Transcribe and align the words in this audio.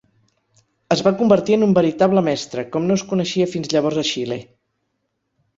Es 0.95 1.03
va 1.07 1.13
convertir 1.19 1.57
en 1.57 1.65
un 1.67 1.75
veritable 1.79 2.25
mestre, 2.29 2.65
com 2.77 2.87
no 2.89 2.97
es 3.01 3.05
coneixia 3.13 3.49
fins 3.55 3.73
llavors 3.75 4.03
a 4.05 4.07
Xile. 4.15 4.39